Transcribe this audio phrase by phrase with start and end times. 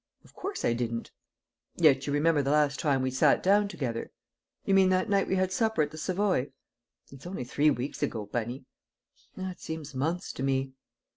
[0.25, 1.11] "Of course I didn't."
[1.75, 4.09] "Yet you remember the last time we sat down together?"
[4.65, 6.51] "You mean that night we had supper at the Savoy?"
[7.11, 8.65] "It's only three weeks ago, Bunny."
[9.37, 10.71] "It seems months to me."